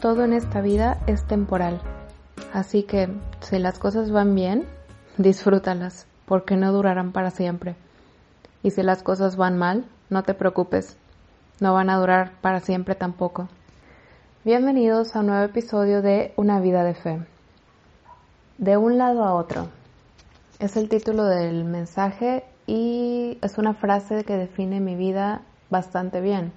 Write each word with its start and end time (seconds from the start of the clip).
Todo 0.00 0.24
en 0.24 0.32
esta 0.32 0.62
vida 0.62 0.96
es 1.06 1.24
temporal, 1.24 1.78
así 2.54 2.84
que 2.84 3.10
si 3.40 3.58
las 3.58 3.78
cosas 3.78 4.10
van 4.10 4.34
bien, 4.34 4.64
disfrútalas, 5.18 6.06
porque 6.24 6.56
no 6.56 6.72
durarán 6.72 7.12
para 7.12 7.30
siempre. 7.30 7.76
Y 8.62 8.70
si 8.70 8.82
las 8.82 9.02
cosas 9.02 9.36
van 9.36 9.58
mal, 9.58 9.84
no 10.08 10.22
te 10.22 10.32
preocupes, 10.32 10.96
no 11.60 11.74
van 11.74 11.90
a 11.90 11.98
durar 11.98 12.32
para 12.40 12.60
siempre 12.60 12.94
tampoco. 12.94 13.50
Bienvenidos 14.42 15.14
a 15.14 15.20
un 15.20 15.26
nuevo 15.26 15.44
episodio 15.44 16.00
de 16.00 16.32
Una 16.36 16.60
vida 16.60 16.82
de 16.82 16.94
fe. 16.94 17.20
De 18.56 18.78
un 18.78 18.96
lado 18.96 19.22
a 19.22 19.34
otro. 19.34 19.68
Es 20.60 20.78
el 20.78 20.88
título 20.88 21.24
del 21.24 21.66
mensaje 21.66 22.44
y 22.66 23.36
es 23.42 23.58
una 23.58 23.74
frase 23.74 24.24
que 24.24 24.38
define 24.38 24.80
mi 24.80 24.94
vida 24.96 25.42
bastante 25.68 26.22
bien. 26.22 26.54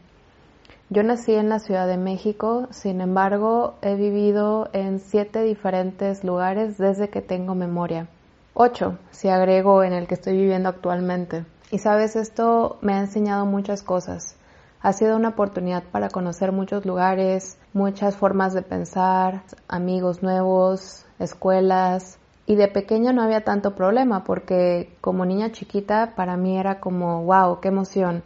Yo 0.90 1.02
nací 1.02 1.34
en 1.34 1.48
la 1.48 1.60
Ciudad 1.60 1.88
de 1.88 1.98
México, 1.98 2.67
sin 2.72 3.00
embargo 3.00 3.76
he 3.81 3.95
vivido 3.95 4.70
en 4.73 5.00
siete 5.00 5.42
diferentes 5.42 6.26
lugares 6.26 6.78
desde 6.78 7.09
que 7.09 7.22
tengo 7.22 7.56
memoria. 7.56 8.09
Ocho, 8.53 9.00
si 9.09 9.30
agrego 9.30 9.84
en 9.84 9.94
el 9.94 10.08
que 10.08 10.16
estoy 10.16 10.34
viviendo 10.34 10.67
actualmente. 10.70 11.45
Y 11.72 11.80
sabes, 11.80 12.17
esto 12.17 12.78
me 12.81 12.94
ha 12.94 13.00
enseñado 13.00 13.45
muchas 13.45 13.81
cosas. 13.81 14.36
Ha 14.81 14.92
sido 14.92 15.16
una 15.16 15.30
oportunidad 15.30 15.84
para 15.84 16.09
conocer 16.09 16.52
muchos 16.52 16.86
lugares, 16.86 17.58
muchas 17.72 18.17
formas 18.17 18.54
de 18.54 18.61
pensar, 18.61 19.44
amigos 19.70 20.22
nuevos, 20.22 21.06
escuelas. 21.17 22.20
Y 22.45 22.56
de 22.56 22.67
pequeña 22.67 23.14
no 23.14 23.23
había 23.23 23.45
tanto 23.45 23.73
problema 23.73 24.26
porque 24.26 24.94
como 25.00 25.26
niña 25.26 25.54
chiquita 25.54 26.14
para 26.17 26.36
mí 26.36 26.58
era 26.58 26.81
como, 26.81 27.23
wow, 27.23 27.61
qué 27.61 27.70
emoción 27.70 28.22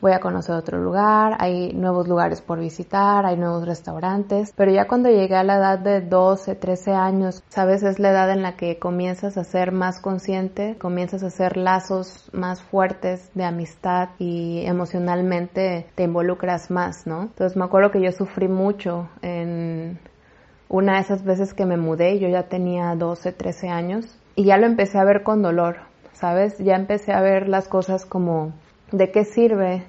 voy 0.00 0.12
a 0.12 0.20
conocer 0.20 0.54
otro 0.54 0.78
lugar, 0.78 1.36
hay 1.38 1.72
nuevos 1.72 2.08
lugares 2.08 2.40
por 2.40 2.58
visitar, 2.58 3.26
hay 3.26 3.36
nuevos 3.36 3.66
restaurantes, 3.66 4.52
pero 4.56 4.72
ya 4.72 4.86
cuando 4.86 5.10
llegué 5.10 5.36
a 5.36 5.44
la 5.44 5.56
edad 5.56 5.78
de 5.78 6.00
12, 6.00 6.54
13 6.54 6.92
años, 6.92 7.42
sabes, 7.48 7.82
es 7.82 7.98
la 7.98 8.10
edad 8.10 8.30
en 8.30 8.42
la 8.42 8.56
que 8.56 8.78
comienzas 8.78 9.36
a 9.36 9.44
ser 9.44 9.72
más 9.72 10.00
consciente, 10.00 10.76
comienzas 10.78 11.22
a 11.22 11.26
hacer 11.26 11.56
lazos 11.56 12.30
más 12.32 12.62
fuertes 12.62 13.30
de 13.34 13.44
amistad 13.44 14.10
y 14.18 14.64
emocionalmente 14.66 15.86
te 15.94 16.04
involucras 16.04 16.70
más, 16.70 17.06
¿no? 17.06 17.22
Entonces 17.22 17.56
me 17.56 17.64
acuerdo 17.64 17.90
que 17.90 18.02
yo 18.02 18.12
sufrí 18.12 18.48
mucho 18.48 19.08
en 19.22 19.98
una 20.68 20.94
de 20.94 21.00
esas 21.00 21.24
veces 21.24 21.52
que 21.52 21.66
me 21.66 21.76
mudé, 21.76 22.18
yo 22.18 22.28
ya 22.28 22.44
tenía 22.44 22.94
12, 22.94 23.32
13 23.32 23.68
años 23.68 24.18
y 24.36 24.44
ya 24.44 24.56
lo 24.56 24.66
empecé 24.66 24.98
a 24.98 25.04
ver 25.04 25.22
con 25.22 25.42
dolor, 25.42 25.78
¿sabes? 26.12 26.58
Ya 26.58 26.76
empecé 26.76 27.12
a 27.12 27.20
ver 27.20 27.48
las 27.48 27.68
cosas 27.68 28.06
como 28.06 28.52
¿De 28.92 29.10
qué 29.10 29.24
sirve 29.24 29.86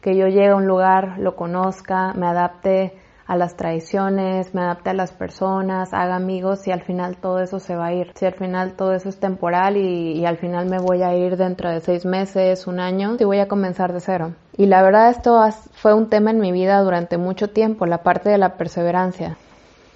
que 0.00 0.16
yo 0.16 0.26
llegue 0.26 0.48
a 0.48 0.56
un 0.56 0.66
lugar, 0.66 1.18
lo 1.18 1.36
conozca, 1.36 2.12
me 2.14 2.26
adapte 2.26 2.92
a 3.26 3.36
las 3.36 3.56
tradiciones, 3.56 4.54
me 4.54 4.62
adapte 4.62 4.88
a 4.88 4.94
las 4.94 5.12
personas, 5.12 5.92
haga 5.92 6.16
amigos 6.16 6.66
y 6.66 6.72
al 6.72 6.80
final 6.80 7.18
todo 7.18 7.40
eso 7.40 7.60
se 7.60 7.76
va 7.76 7.88
a 7.88 7.92
ir. 7.92 8.12
Si 8.14 8.24
al 8.24 8.32
final 8.32 8.72
todo 8.72 8.94
eso 8.94 9.10
es 9.10 9.20
temporal 9.20 9.76
y, 9.76 10.24
al 10.24 10.38
final 10.38 10.66
me 10.66 10.78
voy 10.78 11.02
a 11.02 11.14
ir 11.14 11.36
dentro 11.36 11.70
de 11.70 11.80
seis 11.80 12.06
meses, 12.06 12.66
un 12.66 12.80
año, 12.80 13.16
y 13.18 13.24
voy 13.24 13.40
a 13.40 13.48
comenzar 13.48 13.92
de 13.92 14.00
cero. 14.00 14.32
Y 14.56 14.64
la 14.64 14.82
verdad 14.82 15.10
esto 15.10 15.38
fue 15.72 15.92
un 15.92 16.08
tema 16.08 16.30
en 16.30 16.40
mi 16.40 16.52
vida 16.52 16.80
durante 16.80 17.18
mucho 17.18 17.50
tiempo, 17.50 17.84
la 17.84 18.02
parte 18.02 18.30
de 18.30 18.38
la 18.38 18.56
perseverancia. 18.56 19.36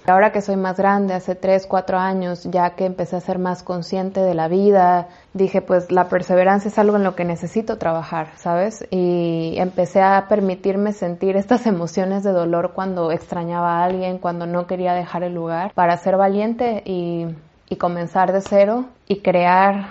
Ahora 0.05 0.33
que 0.33 0.41
soy 0.41 0.57
más 0.57 0.77
grande, 0.77 1.13
hace 1.13 1.33
3, 1.33 1.65
4 1.65 1.97
años, 1.97 2.43
ya 2.43 2.71
que 2.71 2.85
empecé 2.85 3.15
a 3.15 3.21
ser 3.21 3.39
más 3.39 3.63
consciente 3.63 4.19
de 4.19 4.33
la 4.33 4.49
vida, 4.49 5.07
dije, 5.33 5.61
pues 5.61 5.91
la 5.91 6.09
perseverancia 6.09 6.67
es 6.67 6.77
algo 6.77 6.97
en 6.97 7.05
lo 7.05 7.15
que 7.15 7.23
necesito 7.23 7.77
trabajar, 7.77 8.31
¿sabes? 8.35 8.85
Y 8.91 9.55
empecé 9.57 10.01
a 10.01 10.27
permitirme 10.27 10.91
sentir 10.91 11.37
estas 11.37 11.65
emociones 11.67 12.23
de 12.23 12.31
dolor 12.31 12.73
cuando 12.73 13.11
extrañaba 13.11 13.79
a 13.79 13.85
alguien, 13.85 14.17
cuando 14.17 14.45
no 14.45 14.67
quería 14.67 14.93
dejar 14.93 15.23
el 15.23 15.33
lugar, 15.33 15.71
para 15.73 15.95
ser 15.95 16.17
valiente 16.17 16.83
y, 16.85 17.27
y 17.69 17.77
comenzar 17.77 18.33
de 18.33 18.41
cero 18.41 18.85
y 19.07 19.21
crear 19.21 19.87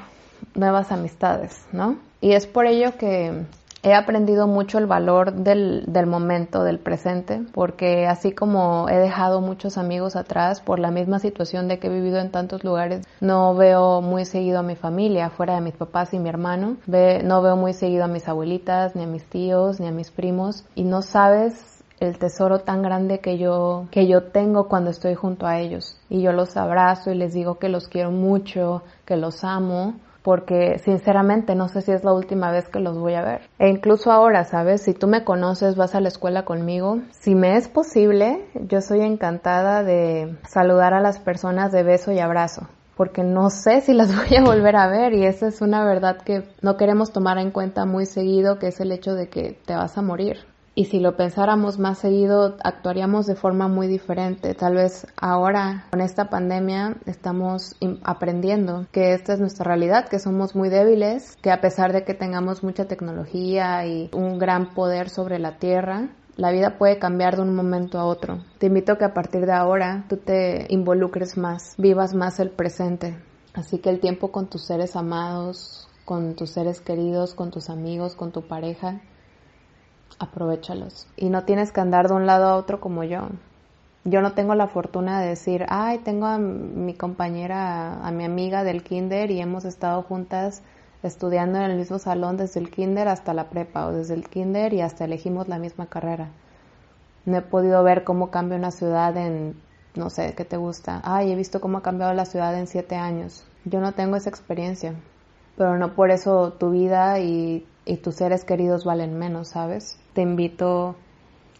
nuevas 0.55 0.93
amistades, 0.93 1.67
¿no? 1.73 1.97
Y 2.21 2.33
es 2.33 2.47
por 2.47 2.67
ello 2.67 2.97
que 2.99 3.47
He 3.84 3.94
aprendido 3.94 4.47
mucho 4.47 4.78
el 4.78 4.87
valor 4.87 5.32
del, 5.32 5.84
del, 5.88 6.06
momento, 6.06 6.62
del 6.62 6.78
presente, 6.78 7.43
porque 7.53 8.06
así 8.06 8.31
como 8.31 8.88
he 8.88 8.97
dejado 8.97 9.41
muchos 9.41 9.76
amigos 9.76 10.15
atrás 10.15 10.60
por 10.60 10.78
la 10.78 10.93
misma 10.93 11.19
situación 11.19 11.66
de 11.66 11.81
que 11.81 11.88
he 11.88 11.91
vivido 11.91 12.20
en 12.20 12.31
tantos 12.31 12.62
lugares, 12.62 13.04
no 13.20 13.56
veo 13.56 14.00
muy 14.00 14.25
seguido 14.25 14.60
a 14.60 14.62
mi 14.62 14.76
familia, 14.76 15.31
fuera 15.31 15.56
de 15.56 15.62
mis 15.62 15.75
papás 15.75 16.15
y 16.15 16.20
mi 16.20 16.28
hermano, 16.28 16.76
no 16.87 17.43
veo 17.43 17.56
muy 17.56 17.72
seguido 17.72 18.04
a 18.04 18.09
mis 18.09 18.28
abuelitas, 18.28 18.94
ni 18.94 19.03
a 19.03 19.09
mis 19.09 19.25
tíos, 19.25 19.81
ni 19.81 19.88
a 19.88 19.93
mis 19.93 20.12
primos, 20.12 20.64
y 20.76 20.84
no 20.84 21.03
sabes 21.03 21.82
el 21.99 22.19
tesoro 22.19 22.60
tan 22.60 22.82
grande 22.82 23.19
que 23.19 23.38
yo, 23.38 23.87
que 23.91 24.06
yo 24.06 24.25
tengo 24.25 24.69
cuando 24.69 24.91
estoy 24.91 25.14
junto 25.14 25.47
a 25.47 25.59
ellos. 25.59 26.00
Y 26.09 26.20
yo 26.20 26.32
los 26.32 26.56
abrazo 26.56 27.10
y 27.10 27.14
les 27.14 27.32
digo 27.32 27.59
que 27.59 27.69
los 27.69 27.88
quiero 27.88 28.10
mucho, 28.10 28.82
que 29.04 29.16
los 29.16 29.44
amo, 29.44 29.94
porque 30.22 30.78
sinceramente 30.78 31.55
no 31.55 31.69
sé 31.69 31.83
si 31.83 31.93
es 31.93 32.05
la 32.05 32.12
última 32.12 32.50
vez 32.50 32.69
que 32.69 32.81
los 32.81 32.99
voy 32.99 33.15
a 33.15 33.22
ver. 33.22 33.43
E 33.59 33.69
incluso 33.69 34.12
ahora, 34.12 34.44
¿sabes? 34.44 34.83
Si 34.83 34.94
tú 34.94 35.06
me 35.06 35.25
conoces, 35.25 35.77
vas 35.77 35.94
a 35.94 36.00
la 36.00 36.09
escuela 36.09 36.44
conmigo, 36.44 37.00
si 37.10 37.34
me 37.34 37.56
es 37.56 37.69
posible, 37.69 38.47
yo 38.55 38.81
soy 38.81 39.00
encantada 39.00 39.82
de 39.82 40.37
saludar 40.49 40.94
a 40.94 41.00
las 41.00 41.19
personas 41.19 41.72
de 41.72 41.82
beso 41.82 42.12
y 42.12 42.19
abrazo 42.19 42.69
porque 42.97 43.22
no 43.25 43.50
sé 43.50 43.81
si 43.81 43.94
las 43.94 44.15
voy 44.16 44.37
a 44.37 44.44
volver 44.44 44.77
a 44.77 44.87
ver 44.87 45.15
y 45.15 45.25
esa 45.25 45.49
es 45.49 45.61
una 45.61 45.84
verdad 45.84 46.19
que 46.19 46.44
no 46.61 46.77
queremos 46.77 47.12
tomar 47.12 47.38
en 47.38 47.50
cuenta 47.50 47.84
muy 47.84 48.06
seguido, 48.06 48.59
que 48.59 48.69
es 48.69 48.81
el 48.81 48.93
hecho 48.93 49.15
de 49.15 49.28
que 49.28 49.59
te 49.65 49.75
vas 49.75 49.97
a 49.99 50.03
morir. 50.03 50.51
Y 50.75 50.87
si 50.87 51.00
lo 51.00 51.16
pensáramos 51.16 51.78
más 51.78 51.99
seguido, 51.99 52.56
actuaríamos 52.65 53.27
de 53.27 53.34
forma 53.34 53.69
muy 53.69 53.88
diferente. 53.88 54.55
Tal 54.55 54.75
vez 54.75 55.06
ahora, 55.16 55.87
con 55.91 56.00
esta 56.00 56.31
pandemia, 56.31 56.97
estamos 57.05 57.77
aprendiendo 58.05 58.87
que 58.91 59.12
esta 59.12 59.34
es 59.34 59.41
nuestra 59.41 59.65
realidad, 59.65 60.09
que 60.09 60.19
somos 60.19 60.56
muy 60.56 60.71
débiles, 60.71 61.37
que 61.43 61.50
a 61.50 61.61
pesar 61.61 61.93
de 61.93 62.05
que 62.05 62.15
tengamos 62.15 62.62
mucha 62.62 62.87
tecnología 62.87 63.87
y 63.87 64.09
un 64.15 64.38
gran 64.38 64.72
poder 64.72 65.11
sobre 65.11 65.38
la 65.38 65.59
Tierra, 65.59 66.09
la 66.37 66.50
vida 66.50 66.78
puede 66.78 66.99
cambiar 66.99 67.37
de 67.37 67.43
un 67.43 67.55
momento 67.55 67.99
a 67.99 68.06
otro. 68.06 68.43
Te 68.59 68.69
invito 68.69 68.93
a 68.93 68.99
que 68.99 69.05
a 69.05 69.12
partir 69.12 69.44
de 69.44 69.53
ahora 69.53 70.06
tú 70.09 70.16
te 70.16 70.66
involucres 70.71 71.37
más, 71.37 71.75
vivas 71.77 72.15
más 72.15 72.41
el 72.41 72.50
presente. 72.50 73.19
Así 73.53 73.78
que 73.78 73.91
el 73.91 74.00
tiempo 74.00 74.32
con 74.32 74.49
tus 74.49 74.65
seres 74.65 74.97
amados, 74.97 75.87
con 76.06 76.34
tus 76.34 76.50
seres 76.50 76.81
queridos, 76.81 77.34
con 77.34 77.50
tus 77.50 77.69
amigos, 77.69 78.16
con 78.16 78.32
tu 78.32 78.49
pareja, 78.49 79.03
aprovechalos. 80.19 81.06
Y 81.17 81.31
no 81.31 81.45
tienes 81.45 81.73
que 81.73 81.81
andar 81.81 82.09
de 82.09 82.15
un 82.15 82.27
lado 82.27 82.47
a 82.47 82.56
otro 82.56 82.81
como 82.81 83.05
yo. 83.05 83.28
Yo 84.05 84.21
no 84.21 84.33
tengo 84.33 84.55
la 84.55 84.67
fortuna 84.67 85.21
de 85.21 85.28
decir, 85.28 85.65
ay, 85.69 85.99
tengo 85.99 86.27
a 86.27 86.39
mi 86.39 86.95
compañera, 86.95 88.05
a 88.06 88.11
mi 88.11 88.25
amiga 88.25 88.65
del 88.65 88.83
kinder 88.83 89.31
y 89.31 89.41
hemos 89.41 89.65
estado 89.65 90.03
juntas 90.03 90.62
estudiando 91.03 91.59
en 91.59 91.71
el 91.71 91.77
mismo 91.77 91.99
salón 91.99 92.37
desde 92.37 92.61
el 92.61 92.71
kinder 92.71 93.09
hasta 93.09 93.34
la 93.34 93.49
prepa 93.49 93.87
o 93.87 93.93
desde 93.93 94.15
el 94.15 94.28
kinder 94.28 94.73
y 94.73 94.81
hasta 94.81 95.05
elegimos 95.05 95.49
la 95.49 95.59
misma 95.59 95.87
carrera. 95.87 96.31
No 97.25 97.37
he 97.37 97.43
podido 97.43 97.82
ver 97.85 98.03
cómo 98.03 98.31
cambia 98.31 98.58
una 98.58 98.73
ciudad 98.73 99.17
en, 99.17 99.61
no 99.94 100.11
sé, 100.11 100.35
¿qué 100.35 100.44
te 100.44 100.56
gusta? 100.56 101.00
Ay, 101.05 101.31
he 101.31 101.37
visto 101.37 101.61
cómo 101.61 101.79
ha 101.79 101.82
cambiado 101.82 102.12
la 102.12 102.25
ciudad 102.25 102.58
en 102.58 102.67
siete 102.67 102.97
años. 102.97 103.44
Yo 103.65 103.81
no 103.81 103.93
tengo 103.93 104.17
esa 104.17 104.31
experiencia, 104.31 104.94
pero 105.56 105.79
no 105.79 105.94
por 105.94 106.11
eso 106.11 106.53
tu 106.55 106.70
vida 106.70 107.20
y, 107.20 107.67
y 107.85 107.99
tus 107.99 108.17
seres 108.17 108.44
queridos 108.44 108.85
valen 108.85 109.17
menos, 109.17 109.49
¿sabes? 109.49 110.00
Te 110.14 110.23
invito 110.23 110.97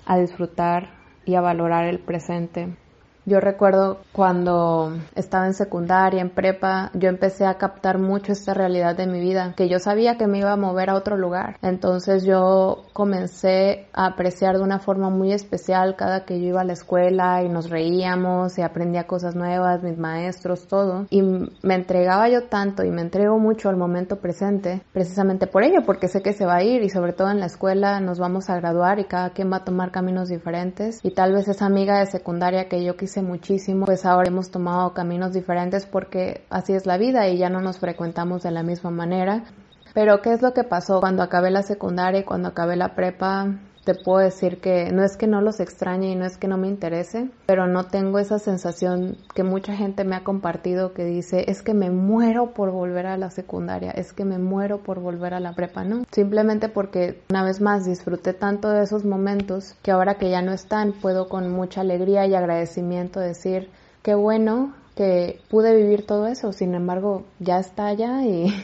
a 0.06 0.19
disfrutar 0.19 0.90
y 1.25 1.34
a 1.34 1.40
valorar 1.40 1.87
el 1.87 1.99
presente. 1.99 2.76
Yo 3.24 3.38
recuerdo 3.38 3.98
cuando 4.10 4.96
estaba 5.14 5.46
en 5.46 5.54
secundaria, 5.54 6.20
en 6.20 6.30
prepa, 6.30 6.90
yo 6.92 7.08
empecé 7.08 7.46
a 7.46 7.54
captar 7.54 8.00
mucho 8.00 8.32
esta 8.32 8.52
realidad 8.52 8.96
de 8.96 9.06
mi 9.06 9.20
vida, 9.20 9.54
que 9.56 9.69
yo 9.69 9.78
sabía 9.78 10.16
que 10.16 10.26
me 10.26 10.38
iba 10.38 10.50
a 10.50 10.56
mover 10.56 10.90
a 10.90 10.96
otro 10.96 11.16
lugar. 11.16 11.56
Entonces 11.62 12.24
yo 12.24 12.82
comencé 12.92 13.86
a 13.92 14.06
apreciar 14.06 14.56
de 14.56 14.64
una 14.64 14.80
forma 14.80 15.08
muy 15.08 15.32
especial 15.32 15.94
cada 15.94 16.24
que 16.24 16.40
yo 16.40 16.48
iba 16.48 16.62
a 16.62 16.64
la 16.64 16.72
escuela 16.72 17.44
y 17.44 17.48
nos 17.48 17.70
reíamos 17.70 18.58
y 18.58 18.62
aprendía 18.62 19.06
cosas 19.06 19.36
nuevas, 19.36 19.84
mis 19.84 19.98
maestros, 19.98 20.66
todo. 20.66 21.06
Y 21.10 21.22
me 21.22 21.74
entregaba 21.76 22.28
yo 22.28 22.48
tanto 22.48 22.82
y 22.82 22.90
me 22.90 23.02
entrego 23.02 23.38
mucho 23.38 23.69
al 23.69 23.76
momento 23.76 24.16
presente, 24.16 24.82
precisamente 24.92 25.46
por 25.46 25.62
ello, 25.62 25.82
porque 25.86 26.08
sé 26.08 26.22
que 26.22 26.32
se 26.32 26.44
va 26.44 26.56
a 26.56 26.64
ir 26.64 26.82
y 26.82 26.88
sobre 26.88 27.12
todo 27.12 27.30
en 27.30 27.38
la 27.38 27.46
escuela 27.46 28.00
nos 28.00 28.19
vamos 28.19 28.50
a 28.50 28.56
graduar 28.56 28.98
y 28.98 29.04
cada 29.04 29.30
quien 29.30 29.52
va 29.52 29.58
a 29.58 29.64
tomar 29.64 29.92
caminos 29.92 30.28
diferentes. 30.28 30.98
Y 31.04 31.12
tal 31.12 31.32
vez 31.32 31.46
esa 31.46 31.66
amiga 31.66 32.00
de 32.00 32.06
secundaria 32.06 32.69
que 32.69 32.82
yo 32.82 32.96
quise 32.96 33.11
muchísimo, 33.20 33.84
pues 33.84 34.06
ahora 34.06 34.28
hemos 34.28 34.50
tomado 34.50 34.94
caminos 34.94 35.34
diferentes 35.34 35.84
porque 35.84 36.46
así 36.48 36.72
es 36.72 36.86
la 36.86 36.96
vida 36.96 37.28
y 37.28 37.36
ya 37.36 37.50
no 37.50 37.60
nos 37.60 37.78
frecuentamos 37.78 38.42
de 38.42 38.52
la 38.52 38.62
misma 38.62 38.90
manera. 38.90 39.44
Pero 39.92 40.22
¿qué 40.22 40.32
es 40.32 40.40
lo 40.40 40.54
que 40.54 40.64
pasó 40.64 41.00
cuando 41.00 41.22
acabé 41.22 41.50
la 41.50 41.62
secundaria 41.62 42.20
y 42.20 42.24
cuando 42.24 42.48
acabé 42.48 42.76
la 42.76 42.94
prepa? 42.94 43.48
Te 43.84 43.94
puedo 43.94 44.19
decir 44.19 44.61
que 44.61 44.93
no 44.93 45.02
es 45.02 45.17
que 45.17 45.26
no 45.26 45.40
los 45.40 45.61
extrañe 45.61 46.11
y 46.11 46.14
no 46.14 46.25
es 46.25 46.37
que 46.37 46.49
no 46.49 46.56
me 46.56 46.69
interese, 46.69 47.29
pero 47.46 47.67
no 47.67 47.87
tengo 47.87 48.19
esa 48.19 48.38
sensación 48.38 49.17
que 49.34 49.43
mucha 49.43 49.75
gente 49.75 50.05
me 50.05 50.14
ha 50.17 50.25
compartido 50.25 50.93
que 50.93 51.05
dice, 51.05 51.44
es 51.49 51.62
que 51.62 51.75
me 51.75 51.90
muero 51.90 52.52
por 52.52 52.70
volver 52.70 53.06
a 53.06 53.17
la 53.17 53.31
secundaria, 53.31 53.90
es 53.90 54.12
que 54.12 54.25
me 54.25 54.38
muero 54.38 54.79
por 54.79 55.00
volver 55.00 55.34
a 55.34 55.40
la 55.40 55.55
prepa, 55.55 55.84
no, 55.84 56.05
simplemente 56.12 56.69
porque 56.69 57.20
una 57.31 57.44
vez 57.44 57.61
más 57.61 57.84
disfruté 57.84 58.34
tanto 58.34 58.70
de 58.70 58.84
esos 58.84 59.05
momentos 59.05 59.75
que 59.82 59.90
ahora 59.90 60.14
que 60.14 60.31
ya 60.31 60.43
no 60.43 60.52
están 60.52 60.93
puedo 60.93 61.29
con 61.29 61.50
mucha 61.50 61.81
alegría 61.81 62.26
y 62.26 62.34
agradecimiento 62.34 63.19
decir, 63.19 63.69
qué 64.02 64.14
bueno 64.14 64.75
que 64.94 65.40
pude 65.49 65.75
vivir 65.75 66.06
todo 66.06 66.26
eso, 66.26 66.52
sin 66.52 66.75
embargo 66.75 67.25
ya 67.40 67.58
está 67.58 67.87
allá 67.87 68.25
y 68.25 68.55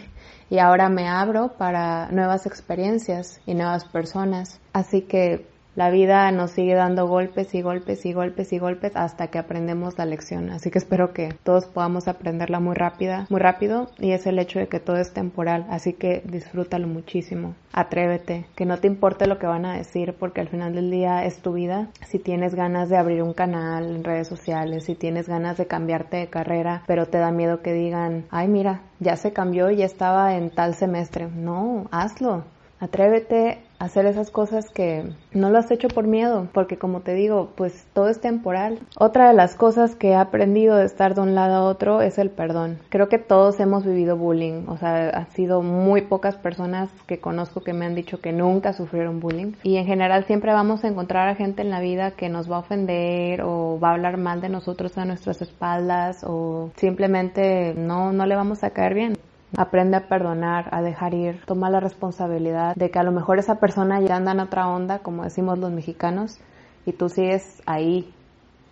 y 0.50 0.58
ahora 0.58 0.88
me 0.88 1.08
abro 1.08 1.52
para 1.58 2.10
nuevas 2.10 2.46
experiencias 2.46 3.40
y 3.46 3.54
nuevas 3.54 3.84
personas. 3.84 4.60
Así 4.72 5.02
que 5.02 5.46
la 5.78 5.90
vida 5.90 6.28
nos 6.32 6.50
sigue 6.50 6.74
dando 6.74 7.06
golpes 7.06 7.54
y 7.54 7.62
golpes 7.62 8.04
y 8.04 8.12
golpes 8.12 8.52
y 8.52 8.58
golpes 8.58 8.96
hasta 8.96 9.28
que 9.28 9.38
aprendemos 9.38 9.96
la 9.96 10.06
lección. 10.06 10.50
Así 10.50 10.72
que 10.72 10.78
espero 10.78 11.12
que 11.12 11.28
todos 11.44 11.66
podamos 11.66 12.08
aprenderla 12.08 12.58
muy 12.58 12.74
rápida, 12.74 13.26
muy 13.30 13.38
rápido 13.38 13.88
y 13.96 14.10
es 14.10 14.26
el 14.26 14.40
hecho 14.40 14.58
de 14.58 14.66
que 14.66 14.80
todo 14.80 14.96
es 14.96 15.12
temporal. 15.12 15.66
Así 15.70 15.92
que 15.92 16.20
disfrútalo 16.24 16.88
muchísimo. 16.88 17.54
Atrévete, 17.72 18.44
que 18.56 18.66
no 18.66 18.78
te 18.78 18.88
importe 18.88 19.28
lo 19.28 19.38
que 19.38 19.46
van 19.46 19.66
a 19.66 19.76
decir 19.76 20.16
porque 20.18 20.40
al 20.40 20.48
final 20.48 20.74
del 20.74 20.90
día 20.90 21.24
es 21.24 21.38
tu 21.38 21.52
vida. 21.52 21.86
Si 22.04 22.18
tienes 22.18 22.56
ganas 22.56 22.88
de 22.88 22.96
abrir 22.96 23.22
un 23.22 23.32
canal 23.32 23.94
en 23.94 24.02
redes 24.02 24.26
sociales, 24.26 24.82
si 24.82 24.96
tienes 24.96 25.28
ganas 25.28 25.58
de 25.58 25.68
cambiarte 25.68 26.16
de 26.16 26.26
carrera, 26.26 26.82
pero 26.88 27.06
te 27.06 27.18
da 27.18 27.30
miedo 27.30 27.62
que 27.62 27.72
digan, 27.72 28.24
ay 28.32 28.48
mira, 28.48 28.80
ya 28.98 29.14
se 29.14 29.32
cambió 29.32 29.70
y 29.70 29.76
ya 29.76 29.86
estaba 29.86 30.34
en 30.34 30.50
tal 30.50 30.74
semestre. 30.74 31.28
No, 31.28 31.86
hazlo 31.92 32.42
Atrévete 32.80 33.58
a 33.78 33.84
hacer 33.84 34.06
esas 34.06 34.30
cosas 34.30 34.70
que 34.70 35.04
no 35.32 35.50
lo 35.50 35.58
has 35.58 35.70
hecho 35.70 35.88
por 35.88 36.06
miedo, 36.06 36.48
porque 36.52 36.78
como 36.78 37.00
te 37.00 37.14
digo, 37.14 37.50
pues 37.56 37.86
todo 37.92 38.08
es 38.08 38.20
temporal. 38.20 38.78
Otra 38.98 39.28
de 39.28 39.34
las 39.34 39.54
cosas 39.54 39.94
que 39.94 40.10
he 40.10 40.14
aprendido 40.14 40.76
de 40.76 40.84
estar 40.84 41.14
de 41.14 41.20
un 41.20 41.34
lado 41.34 41.54
a 41.54 41.64
otro 41.64 42.02
es 42.02 42.18
el 42.18 42.30
perdón. 42.30 42.78
Creo 42.88 43.08
que 43.08 43.18
todos 43.18 43.60
hemos 43.60 43.84
vivido 43.84 44.16
bullying, 44.16 44.66
o 44.68 44.76
sea, 44.76 45.08
ha 45.10 45.26
sido 45.26 45.62
muy 45.62 46.02
pocas 46.02 46.36
personas 46.36 46.90
que 47.06 47.20
conozco 47.20 47.60
que 47.60 47.72
me 47.72 47.86
han 47.86 47.94
dicho 47.94 48.20
que 48.20 48.32
nunca 48.32 48.72
sufrieron 48.72 49.20
bullying. 49.20 49.52
Y 49.62 49.76
en 49.76 49.86
general 49.86 50.24
siempre 50.24 50.52
vamos 50.52 50.84
a 50.84 50.88
encontrar 50.88 51.28
a 51.28 51.34
gente 51.34 51.62
en 51.62 51.70
la 51.70 51.80
vida 51.80 52.12
que 52.12 52.28
nos 52.28 52.50
va 52.50 52.56
a 52.56 52.60
ofender 52.60 53.42
o 53.42 53.78
va 53.82 53.90
a 53.90 53.94
hablar 53.94 54.18
mal 54.18 54.40
de 54.40 54.48
nosotros 54.48 54.98
a 54.98 55.04
nuestras 55.04 55.42
espaldas 55.42 56.24
o 56.24 56.70
simplemente 56.76 57.74
no, 57.74 58.12
no 58.12 58.26
le 58.26 58.34
vamos 58.34 58.64
a 58.64 58.70
caer 58.70 58.94
bien. 58.94 59.17
Aprende 59.56 59.96
a 59.96 60.08
perdonar, 60.08 60.68
a 60.72 60.82
dejar 60.82 61.14
ir, 61.14 61.40
toma 61.46 61.70
la 61.70 61.80
responsabilidad 61.80 62.76
de 62.76 62.90
que 62.90 62.98
a 62.98 63.02
lo 63.02 63.12
mejor 63.12 63.38
esa 63.38 63.56
persona 63.56 64.00
ya 64.00 64.16
anda 64.16 64.32
en 64.32 64.40
otra 64.40 64.68
onda, 64.68 64.98
como 64.98 65.24
decimos 65.24 65.58
los 65.58 65.72
mexicanos, 65.72 66.38
y 66.84 66.92
tú 66.92 67.08
sigues 67.08 67.62
ahí 67.64 68.12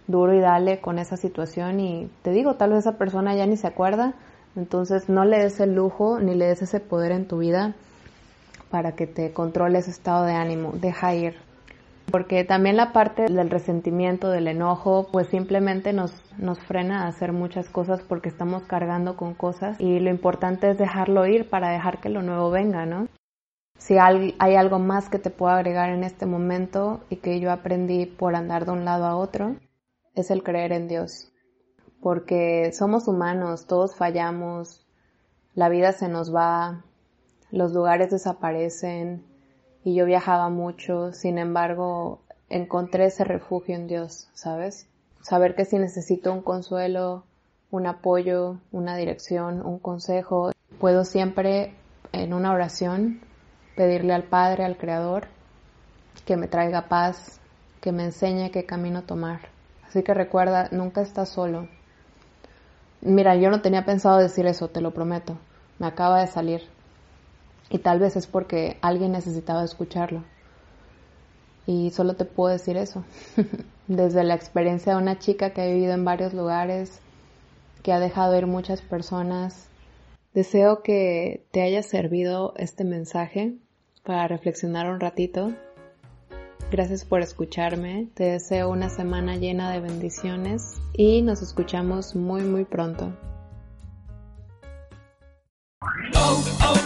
duro 0.06 0.34
y 0.34 0.40
dale 0.40 0.80
con 0.80 0.98
esa 0.98 1.16
situación. 1.16 1.80
Y 1.80 2.10
te 2.22 2.30
digo, 2.30 2.54
tal 2.54 2.70
vez 2.70 2.80
esa 2.80 2.98
persona 2.98 3.34
ya 3.34 3.46
ni 3.46 3.56
se 3.56 3.66
acuerda, 3.66 4.14
entonces 4.54 5.08
no 5.08 5.24
le 5.24 5.38
des 5.38 5.60
el 5.60 5.74
lujo 5.74 6.18
ni 6.20 6.34
le 6.34 6.46
des 6.46 6.62
ese 6.62 6.80
poder 6.80 7.12
en 7.12 7.26
tu 7.26 7.38
vida 7.38 7.74
para 8.70 8.92
que 8.92 9.06
te 9.06 9.32
controle 9.32 9.78
ese 9.78 9.90
estado 9.90 10.24
de 10.24 10.34
ánimo, 10.34 10.72
deja 10.74 11.14
ir, 11.14 11.36
porque 12.10 12.44
también 12.44 12.76
la 12.76 12.92
parte 12.92 13.24
del 13.24 13.50
resentimiento, 13.50 14.30
del 14.30 14.48
enojo, 14.48 15.08
pues 15.10 15.28
simplemente 15.28 15.92
nos, 15.92 16.12
nos 16.38 16.58
frena 16.60 17.04
a 17.04 17.08
hacer 17.08 17.32
muchas 17.32 17.68
cosas 17.68 18.02
porque 18.02 18.28
estamos 18.28 18.64
cargando 18.64 19.16
con 19.16 19.34
cosas 19.34 19.80
y 19.80 19.98
lo 19.98 20.10
importante 20.10 20.70
es 20.70 20.78
dejarlo 20.78 21.26
ir 21.26 21.48
para 21.48 21.70
dejar 21.70 22.00
que 22.00 22.08
lo 22.08 22.22
nuevo 22.22 22.50
venga, 22.50 22.86
¿no? 22.86 23.08
Si 23.78 23.98
hay, 23.98 24.34
algo 24.38 24.78
más 24.78 25.08
que 25.08 25.18
te 25.18 25.30
puedo 25.30 25.52
agregar 25.52 25.90
en 25.90 26.02
este 26.02 26.26
momento 26.26 27.04
y 27.10 27.16
que 27.16 27.40
yo 27.40 27.52
aprendí 27.52 28.06
por 28.06 28.34
andar 28.34 28.64
de 28.64 28.72
un 28.72 28.84
lado 28.84 29.04
a 29.04 29.16
otro, 29.16 29.56
es 30.14 30.30
el 30.30 30.42
creer 30.42 30.72
en 30.72 30.88
Dios. 30.88 31.30
Porque 32.00 32.72
somos 32.72 33.06
humanos, 33.06 33.66
todos 33.66 33.94
fallamos, 33.96 34.86
la 35.54 35.68
vida 35.68 35.92
se 35.92 36.08
nos 36.08 36.34
va, 36.34 36.84
los 37.50 37.72
lugares 37.72 38.10
desaparecen, 38.10 39.24
y 39.86 39.94
yo 39.94 40.04
viajaba 40.04 40.48
mucho, 40.48 41.12
sin 41.12 41.38
embargo, 41.38 42.18
encontré 42.48 43.04
ese 43.04 43.22
refugio 43.22 43.76
en 43.76 43.86
Dios, 43.86 44.28
¿sabes? 44.34 44.88
Saber 45.22 45.54
que 45.54 45.64
si 45.64 45.78
necesito 45.78 46.32
un 46.32 46.42
consuelo, 46.42 47.22
un 47.70 47.86
apoyo, 47.86 48.58
una 48.72 48.96
dirección, 48.96 49.64
un 49.64 49.78
consejo, 49.78 50.50
puedo 50.80 51.04
siempre 51.04 51.72
en 52.10 52.34
una 52.34 52.52
oración 52.52 53.20
pedirle 53.76 54.12
al 54.12 54.24
Padre, 54.24 54.64
al 54.64 54.76
Creador, 54.76 55.28
que 56.24 56.36
me 56.36 56.48
traiga 56.48 56.88
paz, 56.88 57.38
que 57.80 57.92
me 57.92 58.06
enseñe 58.06 58.50
qué 58.50 58.66
camino 58.66 59.04
tomar. 59.04 59.38
Así 59.86 60.02
que 60.02 60.14
recuerda, 60.14 60.68
nunca 60.72 61.00
estás 61.00 61.28
solo. 61.28 61.68
Mira, 63.02 63.36
yo 63.36 63.50
no 63.50 63.62
tenía 63.62 63.84
pensado 63.84 64.18
decir 64.18 64.46
eso, 64.46 64.66
te 64.66 64.80
lo 64.80 64.90
prometo. 64.90 65.38
Me 65.78 65.86
acaba 65.86 66.22
de 66.22 66.26
salir. 66.26 66.75
Y 67.70 67.78
tal 67.78 67.98
vez 67.98 68.16
es 68.16 68.26
porque 68.26 68.78
alguien 68.80 69.12
necesitaba 69.12 69.64
escucharlo. 69.64 70.24
Y 71.66 71.90
solo 71.90 72.14
te 72.14 72.24
puedo 72.24 72.52
decir 72.52 72.76
eso. 72.76 73.04
Desde 73.88 74.24
la 74.24 74.34
experiencia 74.34 74.94
de 74.94 75.02
una 75.02 75.18
chica 75.18 75.50
que 75.50 75.62
ha 75.62 75.66
vivido 75.66 75.94
en 75.94 76.04
varios 76.04 76.32
lugares, 76.32 77.00
que 77.82 77.92
ha 77.92 78.00
dejado 78.00 78.36
ir 78.36 78.46
muchas 78.46 78.82
personas, 78.82 79.68
deseo 80.34 80.82
que 80.82 81.44
te 81.50 81.62
haya 81.62 81.82
servido 81.82 82.54
este 82.56 82.84
mensaje 82.84 83.54
para 84.04 84.28
reflexionar 84.28 84.88
un 84.88 85.00
ratito. 85.00 85.52
Gracias 86.70 87.04
por 87.04 87.20
escucharme. 87.20 88.08
Te 88.14 88.24
deseo 88.24 88.70
una 88.70 88.88
semana 88.88 89.36
llena 89.36 89.70
de 89.70 89.80
bendiciones 89.80 90.80
y 90.94 91.22
nos 91.22 91.42
escuchamos 91.42 92.16
muy 92.16 92.42
muy 92.42 92.64
pronto. 92.64 93.12
Oh, 96.14 96.44
oh. 96.64 96.85